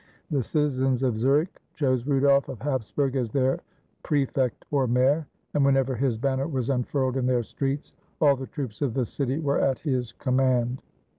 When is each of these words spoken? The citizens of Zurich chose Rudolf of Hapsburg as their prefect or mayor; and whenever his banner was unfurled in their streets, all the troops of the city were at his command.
The 0.31 0.41
citizens 0.41 1.03
of 1.03 1.15
Zurich 1.15 1.61
chose 1.75 2.07
Rudolf 2.07 2.49
of 2.49 2.57
Hapsburg 2.57 3.15
as 3.15 3.29
their 3.29 3.59
prefect 4.01 4.65
or 4.71 4.87
mayor; 4.87 5.27
and 5.53 5.63
whenever 5.63 5.95
his 5.95 6.17
banner 6.17 6.47
was 6.47 6.71
unfurled 6.71 7.17
in 7.17 7.27
their 7.27 7.43
streets, 7.43 7.93
all 8.19 8.35
the 8.35 8.47
troops 8.47 8.81
of 8.81 8.95
the 8.95 9.05
city 9.05 9.37
were 9.37 9.59
at 9.59 9.77
his 9.77 10.11
command. 10.13 10.81